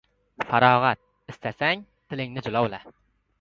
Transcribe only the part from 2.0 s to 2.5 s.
tilingni